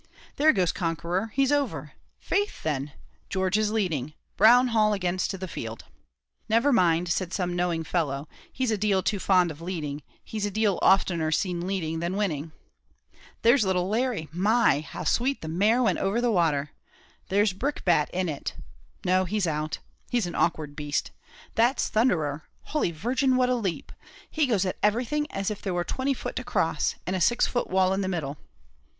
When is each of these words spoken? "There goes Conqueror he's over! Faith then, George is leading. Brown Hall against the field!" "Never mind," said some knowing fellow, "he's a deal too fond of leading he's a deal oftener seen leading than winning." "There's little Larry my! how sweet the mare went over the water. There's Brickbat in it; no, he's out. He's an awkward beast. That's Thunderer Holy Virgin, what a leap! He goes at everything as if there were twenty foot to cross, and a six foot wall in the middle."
"There 0.37 0.51
goes 0.51 0.71
Conqueror 0.71 1.29
he's 1.35 1.51
over! 1.51 1.93
Faith 2.17 2.63
then, 2.63 2.93
George 3.29 3.55
is 3.55 3.69
leading. 3.69 4.15
Brown 4.35 4.69
Hall 4.69 4.93
against 4.93 5.39
the 5.39 5.47
field!" 5.47 5.85
"Never 6.49 6.73
mind," 6.73 7.07
said 7.09 7.31
some 7.31 7.55
knowing 7.55 7.83
fellow, 7.83 8.27
"he's 8.51 8.71
a 8.71 8.79
deal 8.79 9.03
too 9.03 9.19
fond 9.19 9.51
of 9.51 9.61
leading 9.61 10.01
he's 10.23 10.43
a 10.43 10.49
deal 10.49 10.79
oftener 10.81 11.29
seen 11.31 11.67
leading 11.67 11.99
than 11.99 12.17
winning." 12.17 12.51
"There's 13.43 13.63
little 13.63 13.89
Larry 13.89 14.27
my! 14.31 14.79
how 14.81 15.03
sweet 15.03 15.41
the 15.43 15.47
mare 15.47 15.83
went 15.83 15.99
over 15.99 16.19
the 16.19 16.31
water. 16.31 16.71
There's 17.29 17.53
Brickbat 17.53 18.09
in 18.09 18.27
it; 18.27 18.55
no, 19.05 19.25
he's 19.25 19.45
out. 19.45 19.77
He's 20.09 20.25
an 20.25 20.33
awkward 20.33 20.75
beast. 20.75 21.11
That's 21.53 21.89
Thunderer 21.89 22.41
Holy 22.73 22.89
Virgin, 22.89 23.35
what 23.35 23.49
a 23.49 23.55
leap! 23.55 23.91
He 24.31 24.47
goes 24.47 24.65
at 24.65 24.77
everything 24.81 25.29
as 25.29 25.51
if 25.51 25.61
there 25.61 25.75
were 25.75 25.83
twenty 25.83 26.15
foot 26.15 26.35
to 26.37 26.43
cross, 26.43 26.95
and 27.05 27.15
a 27.15 27.21
six 27.21 27.45
foot 27.45 27.67
wall 27.69 27.93
in 27.93 28.01
the 28.01 28.07
middle." 28.07 28.37